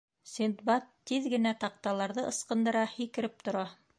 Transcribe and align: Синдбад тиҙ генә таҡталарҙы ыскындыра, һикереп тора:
Синдбад 0.29 0.87
тиҙ 1.11 1.27
генә 1.33 1.51
таҡталарҙы 1.65 2.25
ыскындыра, 2.31 2.87
һикереп 2.97 3.49
тора: 3.49 3.67